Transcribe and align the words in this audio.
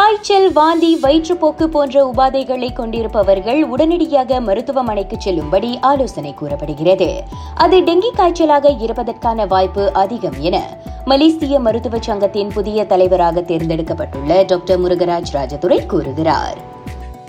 காய்ச்சல் 0.00 0.52
வாந்தி 0.52 0.98
வயிற்றுப்போக்கு 1.02 1.64
போன்ற 1.64 2.12
உபாதைகளை 2.14 2.72
கொண்டிருப்பவர்கள் 2.72 3.62
உடனடியாக 3.62 4.40
மருத்துவமனைக்கு 4.40 5.16
செல்லும்படி 5.18 5.78
ஆலோசனை 5.80 6.34
கூறப்படுகிறது. 6.34 7.22
அது 7.54 7.80
டெங்கி 7.80 8.10
காய்ச்சலாக 8.12 8.76
இருப்பதற்கான 8.80 9.46
வாய்ப்பு 9.46 9.92
அதிகம் 9.92 10.40
என 10.40 10.76
மலேசிய 11.04 11.60
மருத்துவ 11.60 11.98
சங்கத்தின் 12.00 12.48
புதிய 12.48 12.86
தலைவராக 12.86 13.40
தேர்ந்தெடுக்கப்பட்டுள்ள 13.40 14.46
டாக்டர் 14.46 14.82
முருகராஜ் 14.82 15.32
ராஜதுரை 15.32 15.86
கூறுகிறார். 15.86 16.69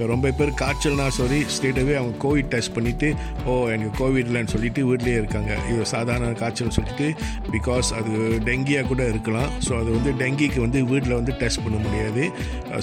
இப்போ 0.02 0.12
ரொம்ப 0.14 0.30
பேர் 0.38 0.52
காய்ச்சல்னா 0.60 1.04
சொல்லி 1.18 1.40
ஸ்ட்ரெயிட்டாகவே 1.54 1.96
அவங்க 1.98 2.14
கோவிட் 2.24 2.48
டெஸ்ட் 2.54 2.72
பண்ணிவிட்டு 2.78 3.08
ஓ 3.52 3.56
எனக்கு 3.74 3.92
கோவிட் 4.00 4.30
இல்லைன்னு 4.30 4.52
சொல்லிட்டு 4.54 4.82
வீட்லேயே 4.88 5.18
இருக்காங்க. 5.20 5.52
இது 5.72 5.84
சாதாரண 5.92 6.30
காய்ச்சல்னு 6.40 6.76
சொல்லிட்டு 6.78 7.08
பிகாஸ் 7.56 7.90
அது 7.98 8.14
டெங்கியாக 8.48 8.90
கூட 8.92 9.02
இருக்கலாம். 9.12 9.52
ஸோ 9.66 9.72
அது 9.82 9.90
வந்து 9.98 10.14
டெங்கிக்கு 10.22 10.60
வந்து 10.66 10.82
வீட்டில் 10.92 11.16
வந்து 11.20 11.36
டெஸ்ட் 11.42 11.64
பண்ண 11.66 11.78
முடியாது. 11.86 12.24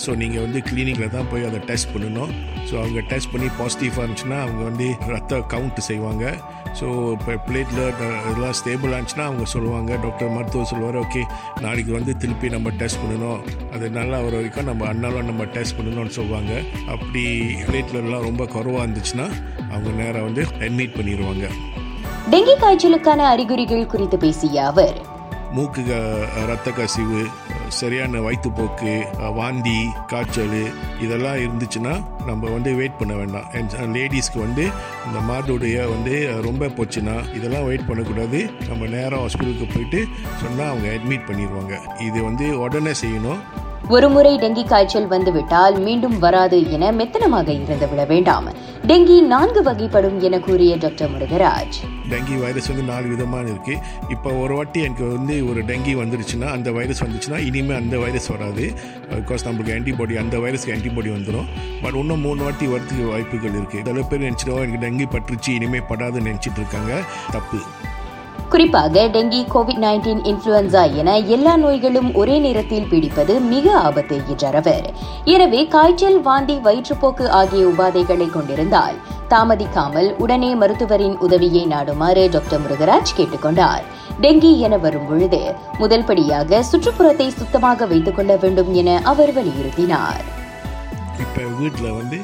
ஸோ 0.04 0.14
நீங்கள் 0.23 0.45
வந்து 0.46 0.62
கிளினிக்கில் 0.68 1.13
தான் 1.17 1.29
போய் 1.32 1.49
அதை 1.49 1.61
டெஸ்ட் 1.71 1.91
பண்ணணும். 1.94 2.32
ஸோ 2.68 2.77
அவங்க 2.82 3.03
டெஸ்ட் 3.13 3.32
பண்ணி 3.35 3.50
பாசிட்டிவாக 3.61 4.05
இருந்துச்சுன்னா 4.05 4.39
அவங்க 4.46 4.63
வந்து 4.71 4.89
ரத்த 5.14 5.43
கவுண்ட் 5.55 5.82
செய்வாங்க. 5.91 6.25
ஸோ 6.79 6.86
இப்போ 7.13 7.32
பிளேட்டில் 7.46 7.82
இதெல்லாம் 8.31 8.57
ஸ்டேபிள் 8.61 8.95
ஆச்சுன்னா 8.99 9.25
அவங்க 9.29 9.45
சொல்லுவாங்க 9.54 9.90
டாக்டர் 10.04 10.35
மருத்துவர் 10.36 10.71
சொல்லுவார் 10.72 10.99
ஓகே 11.04 11.22
நாளைக்கு 11.64 11.93
வந்து 11.93 12.17
திருப்பி 12.17 12.49
நம்ம 12.54 12.71
டெஸ்ட் 12.81 13.00
பண்ணணும். 13.03 13.41
அது 13.75 13.91
நல்லா 13.99 14.18
வர 14.27 14.35
வரைக்கும் 14.36 14.68
நம்ம 14.71 14.86
அண்ணாலும் 14.93 15.29
நம்ம 15.31 15.44
டெஸ்ட் 15.57 15.77
பண்ணணும்னு 15.79 16.17
சொல்லுவாங்க. 16.18 16.53
அப்படி 16.94 17.25
பிளேட்லலாம் 17.68 18.27
ரொம்ப 18.29 18.46
குறவாக 18.54 18.85
இருந்துச்சுன்னா 18.86 19.29
அவங்க 19.72 19.91
நேராக 20.03 20.25
வந்து 20.29 20.44
அட்மிட் 20.67 20.96
பண்ணிடுவாங்க 20.99 21.46
டெங்கி 22.32 22.54
காய்ச்சலுக்கான 22.63 23.21
அறிகுறிகள் 23.35 23.91
குறித்து 23.93 24.19
பேசிய 24.25 24.64
அவர் 24.71 24.96
மூக்கு 25.57 25.82
ரத்த 26.50 26.71
கசிவு 26.71 27.21
சரியான 27.68 28.21
வயிற்றுப்போக்கு 28.21 28.95
வாந்தி 29.35 29.79
காய்ச்சல் 30.07 30.72
இதெல்லாம் 31.00 31.36
இருந்துச்சுன்னா 31.36 31.94
நம்ம 32.27 32.50
வந்து 32.50 32.74
வெயிட் 32.74 32.98
பண்ண 32.98 33.14
வேண்டாம். 33.14 33.47
லேடிஸ்க்கு 33.97 34.38
வந்து 34.38 34.64
இந்த 35.06 35.20
மாதோடைய 35.28 35.77
வந்து 35.91 36.41
ரொம்ப 36.42 36.66
போச்சுன்னா 36.66 37.34
இதெல்லாம் 37.34 37.64
வெயிட் 37.64 37.86
பண்ணக்கூடாது. 37.86 38.50
நம்ம 38.69 38.86
நேராக 38.86 39.22
ஹாஸ்பிட்டலுக்கு 39.24 39.69
போயிட்டு 39.74 40.05
சொன்னால் 40.42 40.69
அவங்க 40.69 40.89
அட்மிட் 40.96 41.28
பண்ணிடுவாங்க 41.28 42.02
இது 42.08 42.22
வந்து 42.22 42.61
உடனே 42.61 42.91
செய்யணும். 43.02 43.41
ஒருமுறை 43.94 44.39
டெங்கி 44.39 44.64
காய்ச்சல் 44.64 45.06
வந்துவிட்டால் 45.06 45.77
மீண்டும் 45.84 46.19
வராது 46.19 46.56
என 46.70 46.91
மெத்தனமாக 46.92 47.48
இருந்து 47.48 47.89
விட 47.89 48.05
வேண்டாம். 48.05 48.48
டெங்கி 48.86 49.20
நான்கு 49.20 49.61
வகைப்படும் 49.62 50.19
என 50.27 50.39
கூறிய 50.39 50.77
டாக்டர் 50.77 51.11
முருகராஜ். 51.14 51.78
டெங்கி 52.11 52.36
வைரஸ் 52.42 52.69
வந்து 52.69 52.83
நாலு 52.83 53.06
விதமான 53.08 53.48
இருக்குது 53.48 53.80
இப்போ 54.08 54.30
ஒரு 54.33 54.55
வாட்டி 54.55 54.80
எனக்கு 54.80 55.17
வந்து 55.17 55.48
ஒரு 55.50 55.62
டெங்கி 55.62 55.95
வந்துருச்சுன்னா 55.95 56.48
அந்த 56.56 56.72
வைரஸ் 56.72 57.03
வந்துச்சுன்னா 57.05 57.39
இனிமேல் 57.47 57.80
அந்த 57.80 57.98
வைரஸ் 57.98 58.28
வராது. 58.34 58.67
பிகாஸ் 59.11 59.47
நம்மளுக்கு 59.48 59.75
ஆன்டிபாடி 59.78 60.17
அந்த 60.25 60.36
வைரஸ்க்கு 60.36 60.75
ஆன்டிபாடி 60.77 61.12
வந்துடும் 61.17 61.48
பட் 61.83 61.95
இன்னும் 61.95 62.20
மூணு 62.20 62.42
வாட்டி 62.42 62.67
வரதுக்கு 62.67 63.11
வாய்ப்புகள் 63.11 63.58
இருக்குது 63.61 63.84
சில 63.84 64.06
பேர் 64.12 64.27
நினச்சிடுவோம் 64.28 64.64
எனக்கு 64.67 64.84
டெங்கி 64.86 65.08
பற்றுச்சு 65.17 65.50
இனிமேல் 65.50 65.89
படாதுன்னு 65.89 66.30
நினச்சிட்டு 66.30 66.62
இருக்காங்க. 66.62 67.02
தப்பு. 67.33 67.61
குறிப்பாக 68.52 69.02
டெங்கி 69.14 69.41
கோவிட் 69.54 69.80
நைன்டீன் 69.84 70.22
இன்ஃபுளுன்சா 70.30 70.82
என 71.00 71.10
எல்லா 71.34 71.52
நோய்களும் 71.56 72.08
ஒரே 72.14 72.36
நேரத்தில் 72.38 72.88
பிடிப்பது 72.90 73.34
மிக 73.40 73.66
ஆபத்து 73.78 74.16
என்றார் 74.28 74.55
அவர். 74.55 74.86
எனவே 75.34 75.60
காய்ச்சல் 75.74 76.18
வாந்தி 76.22 76.56
வயிற்றுப்போக்கு 76.66 77.27
ஆகிய 77.40 77.64
உபாதைகளை 77.66 78.28
கொண்டிருந்தால் 78.30 78.96
தாமதிக்காமல் 79.32 80.08
உடனே 80.16 80.50
மருத்துவரின் 80.55 81.16
உதவியை 81.27 81.64
நாடுமாறு 81.66 82.24
டாக்டர் 82.30 82.62
முருகராஜ் 82.64 83.16
கேட்டுக்கொண்டார். 83.18 83.84
டெங்கி 84.20 84.52
என 84.58 84.77
வரும் 84.77 85.06
பொழுது 85.08 85.40
முதல் 85.78 86.05
படியாக 86.05 86.62
சுற்றுப்புறத்தை 86.70 87.28
சுத்தமாக 87.40 87.86
வைத்துக் 87.86 88.16
கொள்ள 88.16 88.33
வேண்டும் 88.36 88.72
என 88.74 89.00
அவர் 89.05 89.33
வலியுறுத்தினார். 89.38 90.24
இப்ப 91.24 91.42
வீட்டில் 91.60 91.90
வந்து 92.00 92.18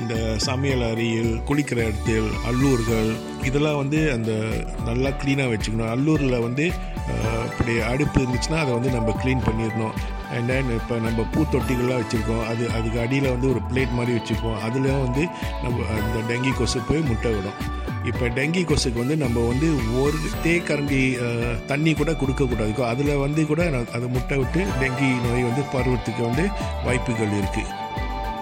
இந்த 0.00 0.14
சமையல் 0.48 0.84
அறையில் 0.90 1.32
குளிக்கிற 1.48 1.78
இடத்தில் 1.86 2.28
அல்லூர்கள் 2.50 3.10
இதெல்லாம் 3.48 3.80
வந்து 3.82 3.98
அந்த 4.16 4.32
நல்லா 4.88 5.10
க்ளீனாக 5.22 5.52
வச்சுக்கணும். 5.52 5.92
அல்லூரில் 5.94 6.44
வந்து 6.46 6.66
இப்படி 7.48 7.74
அடுப்பு 7.90 8.18
இருந்துச்சுன்னா 8.22 8.58
அதை 8.62 8.72
வந்து 8.78 8.90
நம்ம 8.96 9.14
க்ளீன் 9.22 9.46
பண்ணிடணும். 9.46 9.96
அண்ட் 10.34 10.48
தென் 10.50 10.70
இப்போ 10.78 10.96
நம்ம 11.06 11.20
பூத்தொட்டிகள்லாம் 11.34 12.00
வச்சுருக்கோம். 12.02 12.44
அது 12.50 12.64
அதுக்கு 12.76 12.98
அடியில் 13.04 13.32
வந்து 13.34 13.48
ஒரு 13.52 13.60
பிளேட் 13.70 13.96
மாதிரி 13.98 14.12
வச்சுருக்கோம். 14.18 14.58
அதுலேயும் 14.66 15.04
வந்து 15.06 15.24
நம்ம 15.64 15.86
அந்த 15.98 16.18
டெங்கி 16.30 16.52
கொசு 16.60 16.80
போய் 16.90 17.08
முட்டை 17.10 17.32
விடும். 17.36 17.58
இப்போ 18.10 18.26
டெங்கி 18.36 18.62
கொசுக்கு 18.68 19.02
வந்து 19.02 19.16
நம்ம 19.22 19.42
வந்து 19.48 19.68
ஒரு 20.02 20.18
தேக்கரண்டி 20.44 21.00
தண்ணி 21.70 21.92
கூட 21.98 22.10
கொடுக்கக்கூடாது 22.20 22.84
அதில் 22.92 23.20
வந்து 23.24 23.42
கூட 23.50 23.64
நான் 23.74 23.92
அது 23.96 24.06
முட்டை 24.14 24.38
விட்டு 24.42 24.60
டெங்கி 24.82 25.10
நோய் 25.26 25.48
வந்து 25.48 25.64
பருவத்துக்கு 25.74 26.22
வந்து 26.28 26.46
வாய்ப்புகள் 26.86 27.36
இருக்குது 27.40 27.68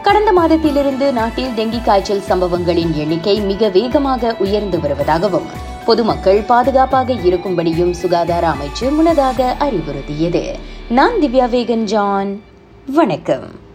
கடந்த 0.08 0.32
மாதத்திலிருந்து 0.32 1.12
நாட்டில் 1.12 1.50
டெங்கி 1.54 1.80
காய்ச்சல் 1.80 2.20
சம்பவங்களின் 2.20 2.94
எண்ணிக்கை 2.94 3.40
மிக 3.40 3.68
வேகமாக 3.68 4.36
உயர்ந்து 4.38 4.78
வருவதாகவும் 4.78 5.48
பொதுமக்கள் 5.84 6.40
பாதுகாப்பாக 6.40 7.12
இருக்கும்படியும் 7.12 7.90
சுகாதார 7.90 8.48
அமைச்சு 8.48 8.90
முன்னதாக 8.90 9.56
அறிவுறுத்தியது. 9.58 10.54
நான் 10.88 11.12
திவ்யா 11.20 11.48
வேகன் 11.48 11.84
ஜான் 11.84 12.42
வணக்கம். 12.86 13.67